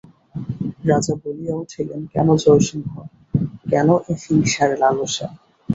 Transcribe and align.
রাজা 0.89 1.13
বলিয়া 1.21 1.53
উঠিলেন, 1.55 2.01
কেন 2.13 2.27
জয়সিংহ, 2.43 2.91
কেন 3.71 3.87
এ 4.03 4.13
হিংসার 4.23 4.69
লালসা! 4.81 5.27